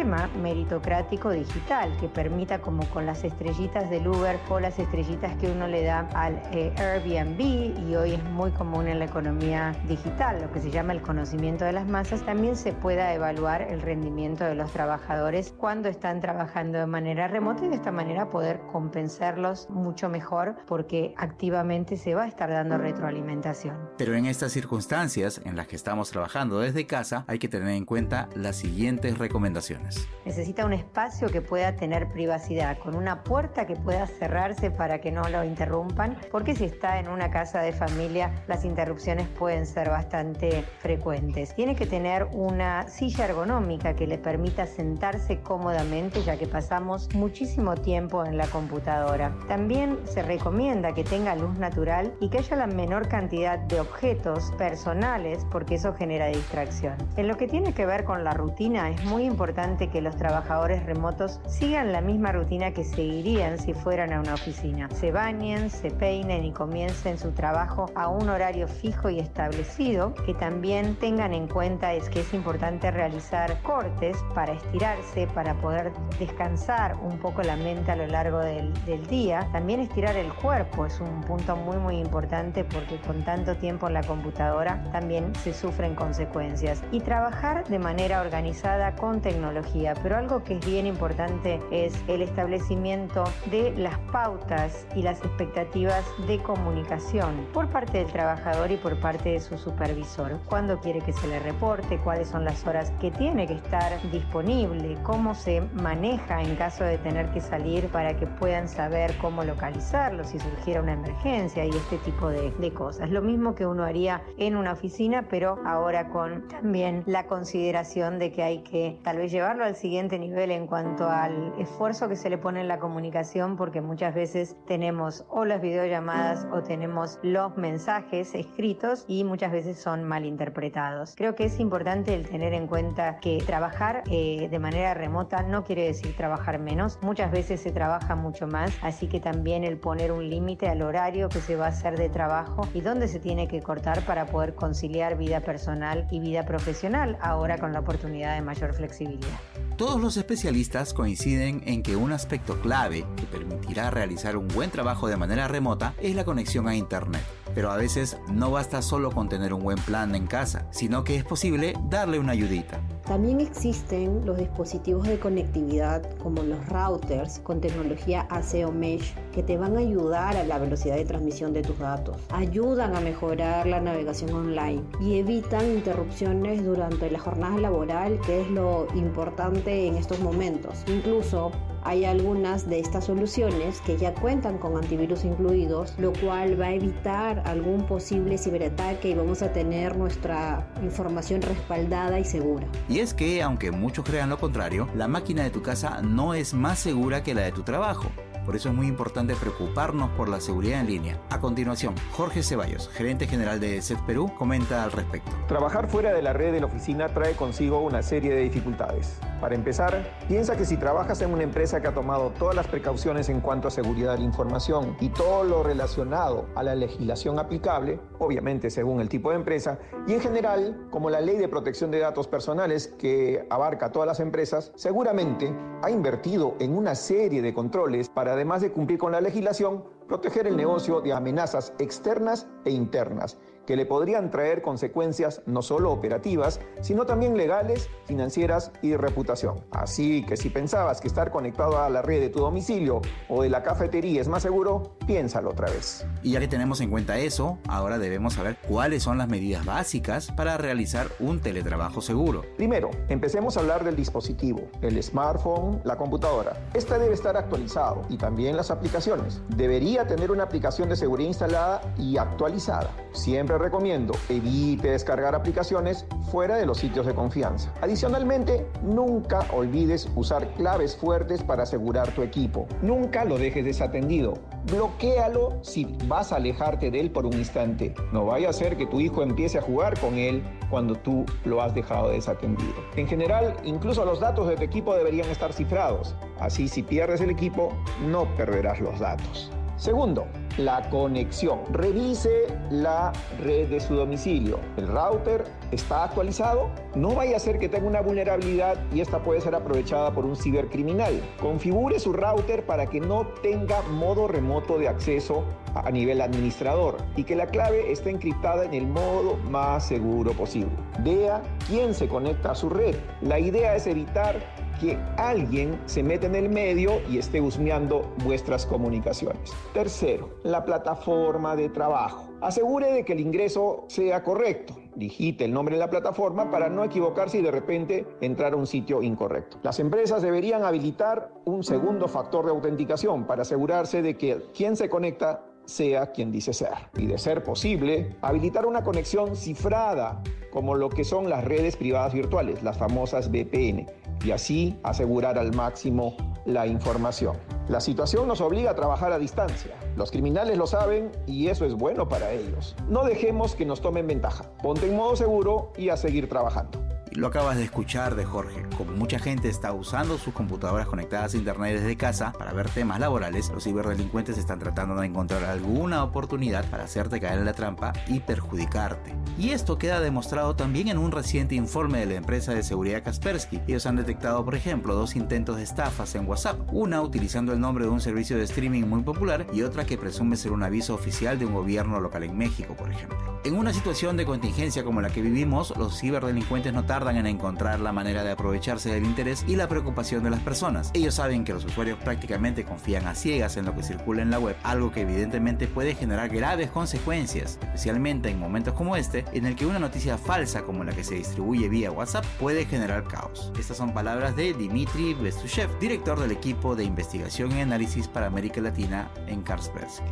sistema 0.08 0.30
meritocrático 0.42 1.32
digital 1.32 1.92
que 2.00 2.08
permita 2.08 2.60
como 2.60 2.86
con 2.92 3.06
las 3.06 3.26
estrellitas 3.26 3.90
del 3.90 4.08
Uber 4.08 4.40
o 4.48 4.58
las 4.58 4.80
estrellitas 4.80 5.36
que 5.36 5.52
uno 5.52 5.68
le 5.68 5.84
da 5.84 6.08
al 6.14 6.36
eh, 6.54 6.74
Airbnb 6.78 7.42
y 7.90 7.96
hoy 7.98 8.14
es 8.14 8.24
muy 8.24 8.52
común 8.52 8.88
en 8.88 9.00
la 9.00 9.06
economía 9.06 9.76
digital, 9.86 10.42
lo 10.42 10.50
que 10.54 10.62
se 10.62 10.72
llama 10.72 10.94
el 10.94 11.02
conocimiento 11.02 11.66
de 11.66 11.74
las 11.74 11.88
masas, 11.88 12.26
también 12.26 12.56
se 12.56 12.72
pueda 12.72 13.14
evaluar 13.14 13.64
el 13.64 13.82
rendimiento 13.82 14.46
de 14.46 14.56
los 14.56 14.72
trabajadores 14.72 15.54
cuando 15.58 15.90
están 15.90 16.22
trabajando 16.22 16.80
de 16.80 16.88
manera 16.88 17.28
remota 17.28 17.66
y 17.66 17.68
de 17.68 17.76
esta 17.76 17.92
manera 17.92 18.30
poder 18.30 18.62
compensarlos 18.72 19.70
mucho 19.70 20.08
mejor 20.08 20.56
porque 20.68 21.16
activamente 21.18 21.98
se 21.98 22.16
va 22.16 22.24
a 22.24 22.28
estar 22.28 22.50
dando 22.50 22.78
retroalimentación. 22.78 23.76
Pero 23.98 24.16
en 24.16 24.26
estas 24.26 24.54
circunstancias 24.54 25.42
en 25.44 25.58
las 25.58 25.68
que 25.68 25.76
estamos 25.76 26.12
trabajando 26.12 26.60
desde 26.60 26.88
casa 26.88 27.26
hay 27.28 27.40
que 27.40 27.50
tener 27.50 27.68
en 27.70 27.84
cuenta 27.84 28.30
las 28.36 28.56
siguientes 28.56 29.18
recomendaciones. 29.18 29.97
Necesita 30.28 30.66
un 30.66 30.74
espacio 30.74 31.30
que 31.30 31.42
pueda 31.42 31.78
tener 31.78 32.10
privacidad, 32.10 32.78
con 32.80 32.96
una 32.96 33.24
puerta 33.24 33.66
que 33.66 33.78
pueda 33.78 34.08
cerrarse 34.08 34.70
para 34.70 35.00
que 35.00 35.10
no 35.10 35.22
lo 35.30 35.46
interrumpan, 35.46 36.18
porque 36.32 36.54
si 36.54 36.66
está 36.66 37.00
en 37.00 37.08
una 37.08 37.32
casa 37.32 37.62
de 37.62 37.72
familia, 37.72 38.44
las 38.46 38.66
interrupciones 38.66 39.30
pueden 39.30 39.66
ser 39.66 39.90
bastante 39.90 40.64
frecuentes. 40.80 41.56
Tiene 41.56 41.78
que 41.78 41.86
tener 41.86 42.28
una 42.34 42.90
silla 42.90 43.24
ergonómica 43.24 43.96
que 43.96 44.06
le 44.06 44.18
permita 44.18 44.66
sentarse 44.66 45.40
cómodamente, 45.40 46.22
ya 46.24 46.38
que 46.38 46.46
pasamos 46.46 47.08
muchísimo 47.16 47.76
tiempo 47.76 48.26
en 48.26 48.38
la 48.38 48.48
computadora. 48.48 49.34
También 49.48 49.98
se 50.04 50.24
recomienda 50.24 50.94
que 50.94 51.06
tenga 51.06 51.36
luz 51.36 51.58
natural 51.58 52.14
y 52.20 52.28
que 52.30 52.40
haya 52.40 52.58
la 52.58 52.68
menor 52.68 53.08
cantidad 53.08 53.60
de 53.60 53.80
objetos 53.80 54.52
personales, 54.58 55.46
porque 55.52 55.76
eso 55.76 55.94
genera 55.94 56.28
distracción. 56.28 56.96
En 57.16 57.30
lo 57.30 57.38
que 57.38 57.48
tiene 57.48 57.74
que 57.74 57.86
ver 57.86 58.04
con 58.04 58.26
la 58.26 58.32
rutina, 58.32 58.90
es 58.90 59.04
muy 59.06 59.24
importante 59.24 59.87
que 59.90 60.02
los 60.02 60.16
trabajadores 60.16 60.86
remotos 60.86 61.40
sigan 61.48 61.92
la 61.92 62.02
misma 62.02 62.32
rutina 62.32 62.72
que 62.72 62.84
seguirían 62.84 63.58
si 63.58 63.74
fueran 63.74 64.14
a 64.14 64.20
una 64.20 64.34
oficina. 64.34 64.90
Se 64.94 65.12
bañen, 65.12 65.70
se 65.70 65.92
peinen 65.92 66.44
y 66.44 66.52
comiencen 66.52 67.18
su 67.18 67.32
trabajo 67.32 67.92
a 67.96 68.08
un 68.08 68.30
horario 68.30 68.68
fijo 68.68 69.10
y 69.10 69.20
establecido. 69.20 70.14
Que 70.26 70.34
también 70.34 70.96
tengan 70.96 71.34
en 71.34 71.48
cuenta 71.48 71.94
es 71.94 72.10
que 72.10 72.22
es 72.22 72.34
importante 72.34 72.92
realizar 72.92 73.62
cortes 73.62 74.18
para 74.34 74.54
estirarse, 74.54 75.28
para 75.28 75.54
poder 75.56 75.92
descansar 76.20 76.96
un 77.02 77.18
poco 77.20 77.42
la 77.42 77.56
mente 77.56 77.92
a 77.92 77.96
lo 77.96 78.08
largo 78.08 78.40
del, 78.40 78.74
del 78.86 79.06
día. 79.08 79.48
También 79.52 79.80
estirar 79.80 80.16
el 80.16 80.34
cuerpo 80.34 80.86
es 80.86 81.00
un 81.00 81.22
punto 81.22 81.56
muy 81.56 81.78
muy 81.78 81.98
importante 81.98 82.64
porque 82.64 82.98
con 82.98 83.24
tanto 83.24 83.56
tiempo 83.56 83.88
en 83.88 83.94
la 83.94 84.04
computadora 84.04 84.84
también 84.92 85.34
se 85.36 85.54
sufren 85.54 85.96
consecuencias. 85.96 86.82
Y 86.92 87.00
trabajar 87.00 87.68
de 87.68 87.80
manera 87.80 88.22
organizada 88.22 88.96
con 88.96 89.22
tecnología. 89.22 89.77
Pero 90.02 90.18
algo 90.18 90.44
que 90.44 90.56
es 90.56 90.66
bien 90.66 90.88
importante 90.88 91.60
es 91.72 91.94
el 92.08 92.22
establecimiento 92.22 93.24
de 93.52 93.74
las 93.78 93.98
pautas 94.12 94.88
y 94.96 95.04
las 95.04 95.20
expectativas 95.20 96.04
de 96.28 96.40
comunicación 96.40 97.46
por 97.54 97.70
parte 97.70 98.00
del 98.00 98.08
trabajador 98.08 98.72
y 98.72 98.78
por 98.78 99.00
parte 99.00 99.30
de 99.30 99.40
su 99.40 99.58
supervisor. 99.58 100.40
Cuándo 100.48 100.80
quiere 100.80 101.02
que 101.02 101.14
se 101.14 101.28
le 101.28 101.40
reporte, 101.40 102.00
cuáles 102.00 102.30
son 102.30 102.44
las 102.44 102.66
horas 102.66 102.92
que 103.00 103.12
tiene 103.12 103.46
que 103.46 103.54
estar 103.54 104.02
disponible, 104.12 104.98
cómo 105.04 105.36
se 105.36 105.62
maneja 105.74 106.42
en 106.42 106.56
caso 106.56 106.84
de 106.84 106.98
tener 106.98 107.30
que 107.32 107.40
salir 107.40 107.88
para 107.90 108.18
que 108.18 108.26
puedan 108.26 108.68
saber 108.68 109.16
cómo 109.22 109.44
localizarlo 109.44 110.24
si 110.24 110.40
surgiera 110.40 110.82
una 110.82 110.94
emergencia 110.94 111.66
y 111.66 111.70
este 111.70 111.98
tipo 112.00 112.30
de, 112.30 112.52
de 112.52 112.74
cosas. 112.74 113.12
Lo 113.12 113.22
mismo 113.22 113.54
que 113.54 113.68
uno 113.68 113.84
haría 113.84 114.24
en 114.38 114.56
una 114.56 114.74
oficina, 114.74 115.28
pero 115.30 115.60
ahora 115.66 116.10
con 116.10 116.48
también 116.48 117.04
la 117.06 117.28
consideración 117.28 118.18
de 118.18 118.32
que 118.32 118.42
hay 118.42 118.60
que 118.64 118.98
tal 119.04 119.18
vez 119.18 119.32
llevarlo 119.32 119.67
al 119.68 119.76
siguiente 119.76 120.18
nivel 120.18 120.52
en 120.52 120.66
cuanto 120.66 121.08
al 121.08 121.54
esfuerzo 121.60 122.10
que 122.10 122.16
se 122.16 122.30
le 122.30 122.38
pone 122.38 122.62
en 122.62 122.68
la 122.68 122.80
comunicación, 122.80 123.56
porque 123.58 123.82
muchas 123.82 124.16
veces 124.16 124.56
tenemos 124.66 125.26
o 125.30 125.46
las 125.46 125.62
videollamadas 125.62 126.48
o 126.52 126.64
tenemos 126.64 127.20
los 127.22 127.56
mensajes 127.58 128.34
escritos 128.34 129.06
y 129.08 129.24
muchas 129.24 129.52
veces 129.52 129.80
son 129.80 130.04
mal 130.04 130.26
interpretados. 130.26 131.14
Creo 131.16 131.36
que 131.36 131.46
es 131.46 131.60
importante 131.60 132.14
el 132.14 132.28
tener 132.28 132.54
en 132.54 132.68
cuenta 132.68 133.20
que 133.20 133.44
trabajar 133.46 134.04
eh, 134.10 134.48
de 134.50 134.60
manera 134.60 134.94
remota 134.94 135.44
no 135.44 135.64
quiere 135.64 135.86
decir 135.86 136.16
trabajar 136.16 136.60
menos, 136.60 136.98
muchas 137.02 137.32
veces 137.32 137.62
se 137.62 137.72
trabaja 137.72 138.16
mucho 138.16 138.48
más, 138.48 138.72
así 138.82 139.08
que 139.08 139.20
también 139.20 139.64
el 139.64 139.78
poner 139.78 140.12
un 140.12 140.30
límite 140.30 140.68
al 140.68 140.82
horario 140.82 141.30
que 141.30 141.42
se 141.42 141.56
va 141.56 141.66
a 141.66 141.70
hacer 141.70 141.98
de 141.98 142.10
trabajo 142.10 142.68
y 142.74 142.82
dónde 142.82 143.08
se 143.08 143.20
tiene 143.20 143.48
que 143.48 143.62
cortar 143.62 144.06
para 144.06 144.26
poder 144.26 144.56
conciliar 144.56 145.18
vida 145.18 145.42
personal 145.42 146.08
y 146.10 146.20
vida 146.20 146.46
profesional, 146.46 147.18
ahora 147.22 147.58
con 147.58 147.74
la 147.74 147.80
oportunidad 147.80 148.36
de 148.36 148.42
mayor 148.42 148.74
flexibilidad. 148.74 149.40
Todos 149.78 150.02
los 150.02 150.18
especialistas 150.18 150.94
coinciden 150.94 151.62
en 151.66 151.84
que 151.84 151.96
un 151.96 152.12
aspecto 152.12 152.60
clave 152.62 153.06
que 153.16 153.24
permitirá 153.24 153.92
realizar 153.92 154.36
un 154.36 154.48
buen 154.48 154.72
trabajo 154.72 155.08
de 155.08 155.18
manera 155.18 155.48
remota 155.48 155.94
es 156.02 156.16
la 156.16 156.26
conexión 156.26 156.68
a 156.68 156.76
Internet. 156.76 157.22
Pero 157.54 157.72
a 157.72 157.78
veces 157.78 158.18
no 158.28 158.50
basta 158.50 158.82
solo 158.82 159.12
con 159.12 159.30
tener 159.30 159.54
un 159.54 159.62
buen 159.62 159.78
plan 159.78 160.16
en 160.16 160.26
casa, 160.26 160.68
sino 160.72 161.04
que 161.04 161.16
es 161.16 161.24
posible 161.24 161.76
darle 161.90 162.18
una 162.18 162.32
ayudita. 162.32 162.82
También 163.08 163.40
existen 163.40 164.26
los 164.26 164.38
dispositivos 164.38 165.08
de 165.08 165.18
conectividad 165.18 166.04
como 166.18 166.44
los 166.44 166.68
routers 166.68 167.40
con 167.40 167.62
tecnología 167.62 168.28
ACO 168.30 168.74
Mesh 168.74 169.16
que 169.34 169.44
te 169.44 169.56
van 169.56 169.78
a 169.78 169.80
ayudar 169.80 170.36
a 170.36 170.44
la 170.44 170.58
velocidad 170.58 170.98
de 170.98 171.06
transmisión 171.06 171.54
de 171.54 171.62
tus 171.62 171.80
datos. 171.80 172.18
Ayudan 172.32 172.98
a 172.98 173.00
mejorar 173.00 173.66
la 173.66 173.80
navegación 173.80 174.34
online 174.34 174.84
y 175.00 175.20
evitan 175.20 175.66
interrupciones 175.72 176.66
durante 176.66 177.10
la 177.10 177.20
jornada 177.20 177.58
laboral 177.58 178.20
que 178.26 178.42
es 178.42 178.50
lo 178.50 178.88
importante 178.94 179.88
en 179.88 179.96
estos 179.96 180.20
momentos. 180.20 180.84
Incluso 180.88 181.54
hay 181.88 182.04
algunas 182.04 182.70
de 182.70 182.80
estas 182.80 183.06
soluciones 183.06 183.80
que 183.80 183.96
ya 183.96 184.14
cuentan 184.14 184.58
con 184.58 184.76
antivirus 184.76 185.24
incluidos, 185.24 185.94
lo 185.98 186.12
cual 186.12 186.60
va 186.60 186.66
a 186.66 186.74
evitar 186.74 187.42
algún 187.46 187.86
posible 187.86 188.38
ciberataque 188.38 189.12
y 189.12 189.14
vamos 189.14 189.42
a 189.42 189.54
tener 189.54 189.96
nuestra 189.96 190.68
información 190.84 191.42
respaldada 191.42 192.20
y 192.20 192.26
segura. 192.26 192.68
Es 193.00 193.14
que, 193.14 193.42
aunque 193.42 193.72
muchos 193.72 194.06
crean 194.06 194.30
lo 194.30 194.40
contrario, 194.40 194.90
la 194.96 195.08
máquina 195.08 195.44
de 195.44 195.50
tu 195.50 195.62
casa 195.62 196.02
no 196.02 196.34
es 196.34 196.54
más 196.54 196.80
segura 196.80 197.24
que 197.24 197.34
la 197.34 197.42
de 197.42 197.52
tu 197.52 197.64
trabajo. 197.64 198.12
Por 198.48 198.56
eso 198.56 198.70
es 198.70 198.76
muy 198.76 198.88
importante 198.88 199.36
preocuparnos 199.36 200.10
por 200.12 200.30
la 200.30 200.40
seguridad 200.40 200.80
en 200.80 200.88
línea. 200.88 201.20
A 201.30 201.42
continuación, 201.42 201.94
Jorge 202.14 202.44
Ceballos, 202.44 202.88
gerente 202.88 203.28
general 203.28 203.60
de 203.60 203.82
SET 203.82 204.00
Perú, 204.06 204.32
comenta 204.38 204.86
al 204.86 204.94
respecto. 204.94 205.30
Trabajar 205.50 205.90
fuera 205.90 206.14
de 206.14 206.22
la 206.22 206.32
red 206.32 206.54
de 206.54 206.62
la 206.62 206.68
oficina 206.68 207.10
trae 207.10 207.34
consigo 207.34 207.82
una 207.82 208.02
serie 208.02 208.34
de 208.34 208.44
dificultades. 208.44 209.20
Para 209.42 209.54
empezar, 209.54 210.16
piensa 210.30 210.56
que 210.56 210.64
si 210.64 210.78
trabajas 210.78 211.22
en 211.22 211.34
una 211.34 211.44
empresa 211.44 211.82
que 211.82 211.90
ha 211.90 211.94
tomado 211.94 212.30
todas 212.40 212.56
las 212.56 212.68
precauciones 212.68 213.28
en 213.28 213.42
cuanto 213.42 213.68
a 213.68 213.72
seguridad 213.72 214.14
de 214.14 214.20
la 214.20 214.24
información 214.24 214.96
y 215.02 215.10
todo 215.10 215.44
lo 215.44 215.62
relacionado 215.62 216.46
a 216.56 216.64
la 216.64 216.74
legislación 216.74 217.40
aplicable, 217.40 218.00
obviamente 218.18 218.70
según 218.70 219.02
el 219.02 219.10
tipo 219.10 219.32
de 219.32 219.36
empresa, 219.36 219.78
y 220.08 220.14
en 220.14 220.22
general, 220.22 220.88
como 220.90 221.10
la 221.10 221.20
ley 221.20 221.36
de 221.36 221.50
protección 221.50 221.92
de 221.92 222.00
datos 222.00 222.30
personales 222.30 222.88
que 222.98 223.46
abarca 223.50 223.88
a 223.88 223.92
todas 223.92 224.08
las 224.08 224.22
empresas, 224.22 224.72
seguramente 224.76 225.54
ha 225.84 225.92
invertido 225.92 226.56
en 226.60 226.76
una 226.76 226.96
serie 226.96 227.42
de 227.42 227.54
controles 227.54 228.08
para, 228.10 228.37
además 228.38 228.62
de 228.62 228.72
cumplir 228.72 228.98
con 228.98 229.12
la 229.12 229.22
legislación, 229.22 229.84
proteger 230.08 230.48
el 230.48 230.56
negocio 230.56 231.02
de 231.02 231.12
amenazas 231.12 231.74
externas 231.80 232.48
e 232.64 232.72
internas 232.72 233.38
que 233.68 233.76
le 233.76 233.86
podrían 233.86 234.32
traer 234.32 234.62
consecuencias 234.64 235.44
no 235.46 235.62
solo 235.62 235.92
operativas, 235.92 236.60
sino 236.82 237.06
también 237.06 237.38
legales, 237.38 237.90
financieras 238.06 238.72
y 238.82 238.90
de 238.90 238.98
reputación. 238.98 239.64
Así 239.72 240.26
que 240.26 240.38
si 240.38 240.50
pensabas 240.50 241.02
que 241.02 241.08
estar 241.08 241.32
conectado 241.32 241.78
a 241.78 241.90
la 241.90 242.02
red 242.02 242.22
de 242.22 242.30
tu 242.30 242.40
domicilio 242.40 243.02
o 243.28 243.44
de 243.44 243.50
la 243.50 243.64
cafetería 243.64 244.22
es 244.22 244.30
más 244.30 244.42
seguro, 244.42 244.96
piénsalo 245.06 245.52
otra 245.52 245.70
vez. 245.70 246.08
Y 246.24 246.32
ya 246.32 246.40
que 246.40 246.48
tenemos 246.48 246.80
en 246.80 246.90
cuenta 246.90 247.18
eso, 247.20 247.60
ahora 247.68 248.00
debemos 248.00 248.36
saber 248.36 248.58
cuáles 248.68 249.04
son 249.04 249.18
las 249.18 249.28
medidas 249.28 249.66
básicas 249.66 250.32
para 250.32 250.58
realizar 250.58 251.08
un 251.20 251.42
teletrabajo 251.42 252.00
seguro. 252.00 252.44
Primero, 252.56 252.90
empecemos 253.10 253.58
a 253.58 253.60
hablar 253.60 253.84
del 253.84 253.98
dispositivo, 253.98 254.62
el 254.82 255.02
smartphone, 255.04 255.82
la 255.84 255.98
computadora. 255.98 256.54
Esta 256.74 256.98
debe 256.98 257.14
estar 257.14 257.36
actualizado 257.36 258.04
y 258.08 258.18
también 258.18 258.56
las 258.56 258.72
aplicaciones. 258.72 259.42
Debería 259.50 260.08
tener 260.08 260.32
una 260.32 260.44
aplicación 260.44 260.88
de 260.88 260.96
seguridad 260.96 261.28
instalada 261.28 261.82
y 261.98 262.18
actualizada. 262.18 262.90
Siempre 263.12 263.57
recomiendo, 263.58 264.14
evite 264.30 264.92
descargar 264.92 265.36
aplicaciones 265.36 266.06
fuera 266.32 266.58
de 266.58 266.66
los 266.66 266.78
sitios 266.78 267.06
de 267.06 267.14
confianza. 267.14 267.74
Adicionalmente, 267.82 268.66
nunca 268.82 269.46
olvides 269.54 270.10
usar 270.16 270.48
claves 270.54 270.96
fuertes 270.96 271.44
para 271.44 271.64
asegurar 271.64 272.12
tu 272.12 272.22
equipo. 272.22 272.68
Nunca 272.82 273.26
lo 273.26 273.38
dejes 273.38 273.66
desatendido. 273.66 274.36
Bloquéalo 274.72 275.60
si 275.62 275.98
vas 276.06 276.32
a 276.32 276.38
alejarte 276.38 276.92
de 276.92 277.00
él 277.00 277.12
por 277.12 277.26
un 277.26 277.34
instante. 277.34 277.94
No 278.12 278.26
vaya 278.26 278.50
a 278.50 278.54
ser 278.54 278.78
que 278.78 278.86
tu 278.86 279.00
hijo 279.00 279.24
empiece 279.24 279.58
a 279.58 279.62
jugar 279.62 280.00
con 280.00 280.18
él 280.18 280.44
cuando 280.70 280.96
tú 280.96 281.26
lo 281.46 281.62
has 281.62 281.74
dejado 281.74 282.10
desatendido. 282.10 282.74
En 282.96 283.08
general, 283.08 283.56
incluso 283.64 284.04
los 284.06 284.20
datos 284.20 284.48
de 284.48 284.56
tu 284.56 284.64
equipo 284.64 284.96
deberían 284.96 285.30
estar 285.30 285.54
cifrados. 285.54 286.16
Así 286.40 286.68
si 286.68 286.84
pierdes 286.84 287.22
el 287.22 287.30
equipo, 287.30 287.72
no 288.06 288.26
perderás 288.36 288.80
los 288.80 289.00
datos. 289.00 289.52
Segundo, 289.78 290.26
la 290.58 290.90
conexión. 290.90 291.60
Revise 291.72 292.48
la 292.72 293.14
red 293.44 293.70
de 293.70 293.80
su 293.80 293.94
domicilio. 293.94 294.60
¿El 294.76 294.88
router 294.88 295.44
está 295.72 296.06
actualizado? 296.06 296.72
No 296.96 297.14
vaya 297.14 297.38
a 297.38 297.40
ser 297.40 297.60
que 297.60 297.70
tenga 297.70 297.88
una 297.88 298.02
vulnerabilidad 298.02 298.76
y 298.92 299.02
esta 299.02 299.20
puede 299.20 299.40
ser 299.40 299.54
aprovechada 299.54 300.12
por 300.14 300.26
un 300.26 300.36
cibercriminal. 300.36 301.22
Configure 301.40 302.00
su 302.00 302.12
router 302.12 302.66
para 302.66 302.88
que 302.88 303.00
no 303.00 303.28
tenga 303.44 303.84
modo 303.84 304.28
remoto 304.28 304.80
de 304.80 304.88
acceso 304.88 305.44
a 305.76 305.92
nivel 305.92 306.22
administrador 306.22 306.98
y 307.16 307.24
que 307.24 307.36
la 307.36 307.46
clave 307.46 307.92
esté 307.92 308.10
encriptada 308.10 308.66
en 308.66 308.74
el 308.74 308.88
modo 308.88 309.38
más 309.52 309.88
seguro 309.88 310.32
posible. 310.32 310.72
Vea 311.04 311.44
quién 311.68 311.94
se 311.94 312.08
conecta 312.08 312.52
a 312.52 312.56
su 312.56 312.70
red. 312.70 312.96
La 313.22 313.40
idea 313.40 313.76
es 313.76 313.86
evitar 313.86 314.42
que 314.80 314.98
alguien 315.18 315.80
se 315.86 316.04
mete 316.04 316.28
en 316.28 316.36
el 316.36 316.50
medio 316.50 317.02
y 317.10 317.18
esté 317.18 317.42
husmeando 317.42 318.14
vuestras 318.24 318.66
comunicaciones. 318.66 319.52
Tercero, 319.74 320.30
la 320.44 320.64
plataforma 320.64 321.56
de 321.56 321.70
trabajo. 321.70 322.30
Asegure 322.42 322.92
de 322.92 323.04
que 323.04 323.14
el 323.14 323.20
ingreso 323.20 323.86
sea 323.88 324.24
correcto. 324.24 324.76
digite 324.96 325.46
el 325.46 325.54
nombre 325.54 325.76
de 325.76 325.80
la 325.80 325.90
plataforma 325.90 326.50
para 326.50 326.70
no 326.70 326.84
equivocarse 326.84 327.38
y 327.38 327.42
de 327.42 327.52
repente 327.52 328.08
entrar 328.22 328.54
a 328.54 328.56
un 328.56 328.66
sitio 328.66 329.04
incorrecto. 329.04 329.60
Las 329.62 329.80
empresas 329.80 330.22
deberían 330.22 330.64
habilitar 330.64 331.32
un 331.46 331.64
segundo 331.64 332.08
factor 332.08 332.46
de 332.46 332.52
autenticación 332.52 333.26
para 333.26 333.44
asegurarse 333.44 334.02
de 334.02 334.18
que 334.18 334.46
quien 334.56 334.76
se 334.76 334.90
conecta 334.90 335.44
sea 335.66 336.12
quien 336.12 336.32
dice 336.32 336.54
ser. 336.54 336.74
Y 336.98 337.06
de 337.06 337.18
ser 337.18 337.44
posible, 337.44 338.16
habilitar 338.22 338.66
una 338.66 338.84
conexión 338.84 339.36
cifrada, 339.36 340.24
como 340.52 340.76
lo 340.76 340.90
que 340.90 341.04
son 341.04 341.30
las 341.30 341.44
redes 341.44 341.76
privadas 341.76 342.14
virtuales, 342.14 342.64
las 342.64 342.78
famosas 342.78 343.30
VPN, 343.30 343.86
y 344.24 344.32
así 344.32 344.80
asegurar 344.84 345.38
al 345.38 345.54
máximo 345.54 346.16
la 346.46 346.66
información. 346.66 347.38
La 347.68 347.82
situación 347.82 348.28
nos 348.28 348.40
obliga 348.40 348.72
a 348.72 348.76
trabajar 348.76 349.12
a 349.12 349.20
distancia. 349.20 349.76
Los 349.98 350.12
criminales 350.12 350.58
lo 350.58 350.68
saben 350.68 351.12
y 351.26 351.48
eso 351.48 351.66
es 351.66 351.74
bueno 351.74 352.08
para 352.08 352.32
ellos. 352.32 352.76
No 352.88 353.04
dejemos 353.04 353.56
que 353.56 353.66
nos 353.66 353.82
tomen 353.82 354.08
ventaja. 354.08 354.46
Ponte 354.64 354.88
en 354.88 354.96
modo 354.96 355.16
seguro 355.16 355.74
y 355.78 355.90
a 355.90 355.98
seguir 355.98 356.30
trabajando. 356.30 356.87
Lo 357.18 357.26
acabas 357.26 357.58
de 357.58 357.64
escuchar 357.64 358.14
de 358.14 358.26
Jorge. 358.26 358.64
Como 358.78 358.92
mucha 358.92 359.18
gente 359.18 359.50
está 359.50 359.74
usando 359.74 360.20
sus 360.20 360.36
computadoras 360.36 360.86
conectadas 360.86 361.34
a 361.34 361.38
internet 361.38 361.80
desde 361.80 361.98
casa 361.98 362.32
para 362.32 362.54
ver 362.54 362.70
temas 362.70 363.00
laborales, 363.00 363.50
los 363.50 363.64
ciberdelincuentes 363.64 364.38
están 364.38 364.60
tratando 364.60 364.94
de 364.98 365.08
encontrar 365.08 365.44
alguna 365.46 366.04
oportunidad 366.04 366.70
para 366.70 366.84
hacerte 366.84 367.20
caer 367.20 367.40
en 367.40 367.46
la 367.46 367.54
trampa 367.54 367.92
y 368.08 368.20
perjudicarte. 368.20 369.16
Y 369.40 369.50
esto 369.50 369.80
queda 369.80 370.00
demostrado 370.00 370.56
también 370.56 370.90
en 370.90 371.00
un 371.00 371.12
reciente 371.12 371.56
informe 371.56 372.02
de 372.02 372.06
la 372.06 372.14
empresa 372.14 372.54
de 372.54 372.62
seguridad 372.62 373.02
Kaspersky. 373.02 373.62
Ellos 373.68 373.88
han 373.88 373.96
detectado, 373.96 374.46
por 374.46 374.54
ejemplo, 374.54 374.94
dos 374.94 375.16
intentos 375.16 375.58
de 375.58 375.64
estafas 375.64 376.14
en 376.14 376.28
WhatsApp, 376.28 376.60
una 376.72 377.02
utilizando 377.02 377.52
el 377.52 377.60
nombre 377.60 377.86
de 377.86 377.90
un 377.90 378.00
servicio 378.00 378.38
de 378.38 378.44
streaming 378.44 378.84
muy 378.84 379.02
popular 379.02 379.48
y 379.52 379.64
otra 379.64 379.86
que 379.86 379.98
presume 379.98 380.38
ser 380.38 380.52
un 380.52 380.62
aviso 380.62 380.94
oficial 380.94 381.40
de 381.40 381.48
un 381.48 381.56
gobierno 381.56 382.00
local 382.00 382.22
en 382.22 382.38
México, 382.38 382.76
por 382.76 382.92
ejemplo. 382.92 383.18
En 383.44 383.58
una 383.58 383.74
situación 383.74 384.18
de 384.18 384.26
contingencia 384.26 384.84
como 384.84 385.02
la 385.02 385.10
que 385.10 385.24
vivimos, 385.24 385.74
los 385.78 386.00
ciberdelincuentes 386.00 386.74
no 386.74 386.86
tardan 386.86 387.07
en 387.16 387.28
encontrar 387.28 387.80
la 387.80 387.94
manera 387.94 388.24
de 388.24 388.32
aprovecharse 388.32 388.92
del 388.92 389.06
interés 389.06 389.46
y 389.48 389.56
la 389.56 389.70
preocupación 389.70 390.24
de 390.24 390.30
las 390.30 390.42
personas. 390.42 390.92
Ellos 390.94 391.16
saben 391.16 391.46
que 391.46 391.54
los 391.54 391.64
usuarios 391.64 391.98
prácticamente 392.00 392.66
confían 392.66 393.08
a 393.08 393.16
ciegas 393.16 393.56
en 393.56 393.66
lo 393.66 393.74
que 393.74 393.84
circula 393.84 394.22
en 394.22 394.32
la 394.32 394.40
web, 394.40 394.58
algo 394.64 394.92
que 394.92 395.02
evidentemente 395.02 395.68
puede 395.68 395.96
generar 395.96 396.30
graves 396.30 396.70
consecuencias, 396.70 397.60
especialmente 397.62 398.30
en 398.30 398.40
momentos 398.40 398.74
como 398.74 398.96
este, 398.96 399.24
en 399.32 399.46
el 399.46 399.56
que 399.56 399.66
una 399.66 399.80
noticia 399.80 400.18
falsa 400.18 400.64
como 400.64 400.84
la 400.84 400.92
que 400.92 401.04
se 401.04 401.16
distribuye 401.16 401.70
vía 401.70 401.92
WhatsApp 401.92 402.26
puede 402.40 402.66
generar 402.66 403.06
caos. 403.06 403.54
Estas 403.58 403.78
son 403.78 403.94
palabras 403.94 404.36
de 404.36 404.54
Dimitri 404.54 405.14
Bestushev, 405.14 405.80
director 405.80 406.20
del 406.20 406.32
equipo 406.32 406.76
de 406.76 406.84
investigación 406.84 407.52
y 407.52 407.62
análisis 407.62 408.08
para 408.08 408.28
América 408.28 408.60
Latina 408.60 409.10
en 409.28 409.44
Kaspersky. 409.44 410.04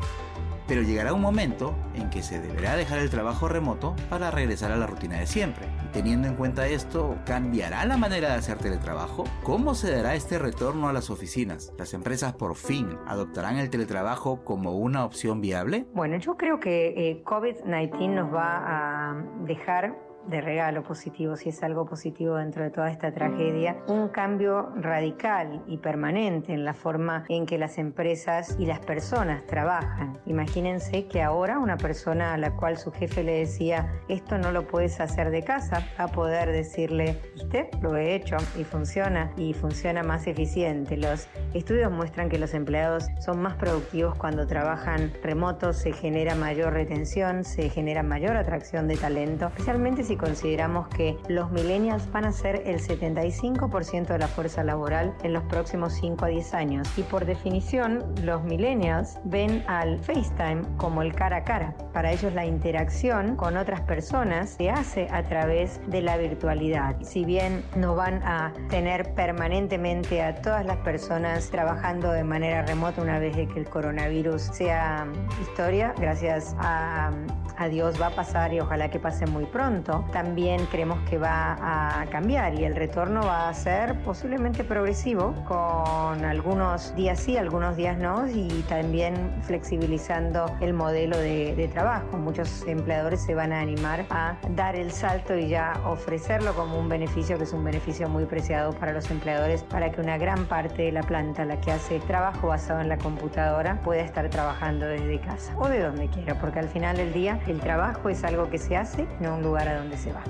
Pero 0.68 0.82
llegará 0.82 1.14
un 1.14 1.22
momento 1.22 1.76
en 1.94 2.10
que 2.10 2.24
se 2.24 2.42
deberá 2.42 2.76
dejar 2.76 3.00
el 3.00 3.10
trabajo 3.10 3.48
remoto 3.48 3.96
para 4.10 4.32
regresar 4.32 4.72
a 4.72 4.78
la 4.78 4.88
rutina 4.88 5.20
de 5.20 5.28
siempre. 5.28 5.68
Teniendo 5.96 6.28
en 6.28 6.36
cuenta 6.36 6.68
esto, 6.68 7.16
¿cambiará 7.26 7.86
la 7.86 7.96
manera 7.96 8.28
de 8.32 8.36
hacer 8.36 8.58
teletrabajo? 8.58 9.24
¿Cómo 9.44 9.76
se 9.76 9.96
dará 9.96 10.14
este 10.14 10.38
retorno 10.38 10.90
a 10.90 10.94
las 10.94 11.10
oficinas? 11.10 11.74
¿Las 11.78 11.94
empresas 11.94 12.34
por 12.34 12.58
fin 12.58 12.98
adoptarán 13.08 13.56
el 13.60 13.70
teletrabajo 13.70 14.44
como 14.44 14.74
una 14.74 15.06
opción 15.06 15.40
viable? 15.40 15.86
Bueno, 15.94 16.18
yo 16.18 16.36
creo 16.36 16.60
que 16.60 16.88
eh, 16.88 17.24
COVID-19 17.24 18.10
nos 18.10 18.34
va 18.34 19.12
a 19.12 19.24
dejar 19.46 19.98
de 20.28 20.42
regalo 20.42 20.84
positivo, 20.84 21.36
si 21.36 21.50
es 21.50 21.64
algo 21.64 21.86
positivo 21.86 22.36
dentro 22.36 22.64
de 22.64 22.72
toda 22.72 22.90
esta 22.90 23.14
tragedia, 23.14 23.78
un 23.88 24.10
cambio 24.10 24.72
radical 24.76 25.64
y 25.68 25.78
permanente 25.78 26.54
en 26.54 26.66
la 26.66 26.74
forma 26.74 27.26
en 27.30 27.46
que 27.46 27.58
las 27.58 27.78
empresas 27.78 28.56
y 28.60 28.66
las 28.66 28.80
personas 28.80 29.46
trabajan. 29.46 30.18
Imagínense 30.26 31.08
que 31.08 31.22
ahora 31.22 31.60
una 31.60 31.78
persona 31.78 32.34
a 32.34 32.38
la 32.38 32.56
cual 32.56 32.78
su 32.78 32.92
jefe 32.92 33.24
le 33.24 33.40
decía, 33.40 34.02
esto 34.08 34.38
no 34.38 34.52
lo 34.52 34.68
puedes 34.68 35.00
hacer 35.00 35.30
de 35.30 35.44
casa, 35.44 35.86
va 36.00 36.06
a 36.06 36.08
poder 36.08 36.52
decirle, 36.52 37.22
usted 37.36 37.68
lo 37.82 37.96
he 37.96 38.16
hecho 38.16 38.38
y 38.58 38.64
funciona 38.64 39.32
y 39.38 39.54
funciona 39.54 40.04
más 40.04 40.28
eficiente. 40.28 40.98
Los 40.98 41.28
estudios 41.60 41.92
muestran 41.92 42.30
que 42.30 42.38
los 42.38 42.54
empleados 42.54 43.08
son 43.20 43.42
más 43.42 43.56
productivos 43.56 44.16
cuando 44.16 44.46
trabajan 44.48 45.14
remotos, 45.24 45.78
se 45.78 45.94
genera 45.94 46.36
mayor 46.36 46.74
retención, 46.74 47.44
se 47.44 47.70
genera 47.70 48.04
mayor 48.04 48.38
atracción 48.38 48.88
de 48.88 48.98
talento, 48.98 49.48
especialmente 49.48 50.04
si 50.04 50.18
consideramos 50.18 50.88
que 50.90 51.18
los 51.28 51.52
millennials 51.52 52.12
van 52.12 52.26
a 52.26 52.32
ser 52.32 52.64
el 52.66 52.80
75% 52.80 54.08
de 54.08 54.18
la 54.18 54.28
fuerza 54.28 54.64
laboral 54.64 55.14
en 55.24 55.34
los 55.34 55.44
próximos 55.44 55.94
5 55.94 56.26
a 56.26 56.28
10 56.28 56.54
años. 56.54 56.88
Y 56.98 57.04
por 57.04 57.26
definición, 57.26 58.04
los 58.24 58.44
millennials 58.44 59.20
ven 59.24 59.64
al 59.68 60.00
FaceTime 60.00 60.64
como 60.78 61.02
el 61.02 61.14
cara 61.14 61.38
a 61.38 61.44
cara. 61.44 61.76
Para 61.94 62.12
ellos 62.12 62.34
la 62.34 62.46
interacción 62.46 63.36
con 63.36 63.58
otras 63.58 63.82
personas 63.82 64.50
se 64.52 64.70
hace 64.70 65.08
a 65.12 65.24
través 65.24 65.80
de 65.88 66.02
la 66.02 66.18
virtualidad. 66.18 67.02
Si 67.02 67.26
bien 67.26 67.64
no 67.76 67.96
van 67.96 68.22
a 68.24 68.54
tener 68.70 69.14
permanentemente 69.14 70.22
a 70.22 70.36
todas 70.36 70.66
las 70.66 70.78
personas 70.78 71.45
trabajando 71.50 72.12
de 72.12 72.24
manera 72.24 72.64
remota 72.64 73.02
una 73.02 73.20
vez 73.20 73.36
que 73.36 73.60
el 73.60 73.70
coronavirus 73.70 74.42
sea 74.42 75.08
historia, 75.42 75.94
gracias 75.98 76.56
a, 76.60 77.12
a 77.58 77.68
Dios 77.68 78.00
va 78.02 78.08
a 78.08 78.12
pasar 78.12 78.54
y 78.54 78.60
ojalá 78.60 78.90
que 78.90 79.00
pase 79.00 79.26
muy 79.26 79.46
pronto 79.46 80.06
también 80.12 80.66
creemos 80.68 81.00
que 81.10 81.18
va 81.18 81.58
a 82.02 82.06
cambiar 82.08 82.54
y 82.56 82.66
el 82.66 82.76
retorno 82.76 83.22
va 83.22 83.50
a 83.50 83.54
ser 83.54 84.02
posiblemente 84.02 84.64
progresivo 84.64 85.34
con 85.48 86.24
algunos 86.26 86.96
días 86.96 87.20
sí, 87.20 87.38
algunos 87.38 87.76
días 87.76 87.98
no 87.98 88.28
y 88.28 88.64
también 88.68 89.16
flexibilizando 89.44 90.46
el 90.62 90.74
modelo 90.74 91.18
de, 91.18 91.56
de 91.56 91.68
trabajo. 91.68 92.18
Muchos 92.18 92.66
empleadores 92.68 93.24
se 93.24 93.36
van 93.36 93.52
a 93.52 93.60
animar 93.60 94.06
a 94.10 94.38
dar 94.50 94.76
el 94.76 94.92
salto 94.92 95.36
y 95.38 95.50
ya 95.50 95.74
ofrecerlo 95.86 96.54
como 96.54 96.80
un 96.80 96.90
beneficio 96.90 97.38
que 97.38 97.44
es 97.44 97.54
un 97.54 97.64
beneficio 97.64 98.10
muy 98.10 98.26
preciado 98.26 98.74
para 98.74 98.94
los 98.94 99.10
empleadores 99.12 99.64
para 99.64 99.92
que 99.92 100.02
una 100.02 100.18
gran 100.18 100.46
parte 100.46 100.84
de 100.84 100.92
la 100.92 101.04
planta, 101.04 101.35
la 101.44 101.60
que 101.60 101.72
hace 101.72 102.00
trabajo 102.00 102.48
basado 102.48 102.80
en 102.80 102.88
la 102.88 102.98
computadora, 102.98 103.82
pueda 103.82 104.02
estar 104.02 104.30
trabajando 104.30 104.86
desde 104.86 105.20
casa 105.20 105.54
o 105.58 105.68
de 105.68 105.82
donde 105.82 106.08
quiera, 106.08 106.40
porque 106.40 106.60
al 106.60 106.70
final 106.70 106.96
del 106.96 107.12
día 107.12 107.40
el 107.48 107.60
trabajo 107.60 108.08
es 108.08 108.24
algo 108.24 108.50
que 108.50 108.58
se 108.58 108.78
hace, 108.78 109.08
no 109.20 109.36
un 109.36 109.44
lugar 109.44 109.68
a 109.68 109.78
donde 109.78 109.98
se 109.98 110.14
va. 110.14 110.24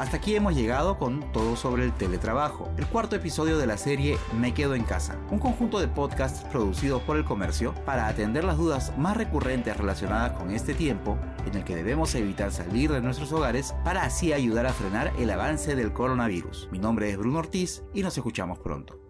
Hasta 0.00 0.16
aquí 0.16 0.34
hemos 0.34 0.54
llegado 0.54 0.96
con 0.96 1.30
todo 1.30 1.56
sobre 1.56 1.84
el 1.84 1.92
teletrabajo, 1.92 2.70
el 2.78 2.86
cuarto 2.86 3.16
episodio 3.16 3.58
de 3.58 3.66
la 3.66 3.76
serie 3.76 4.16
Me 4.32 4.54
Quedo 4.54 4.74
en 4.74 4.82
Casa, 4.82 5.18
un 5.30 5.38
conjunto 5.38 5.78
de 5.78 5.88
podcasts 5.88 6.42
producidos 6.50 7.02
por 7.02 7.18
el 7.18 7.26
comercio 7.26 7.74
para 7.84 8.06
atender 8.06 8.44
las 8.44 8.56
dudas 8.56 8.96
más 8.96 9.14
recurrentes 9.18 9.76
relacionadas 9.76 10.32
con 10.32 10.52
este 10.52 10.72
tiempo 10.72 11.18
en 11.46 11.54
el 11.54 11.64
que 11.64 11.76
debemos 11.76 12.14
evitar 12.14 12.50
salir 12.50 12.90
de 12.90 13.02
nuestros 13.02 13.30
hogares 13.32 13.74
para 13.84 14.04
así 14.04 14.32
ayudar 14.32 14.64
a 14.64 14.72
frenar 14.72 15.12
el 15.18 15.28
avance 15.28 15.76
del 15.76 15.92
coronavirus. 15.92 16.70
Mi 16.72 16.78
nombre 16.78 17.10
es 17.10 17.18
Bruno 17.18 17.40
Ortiz 17.40 17.82
y 17.92 18.02
nos 18.02 18.16
escuchamos 18.16 18.58
pronto. 18.58 19.09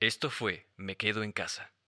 Esto 0.00 0.30
fue 0.30 0.66
Me 0.76 0.96
Quedo 0.96 1.22
en 1.22 1.30
Casa. 1.30 1.74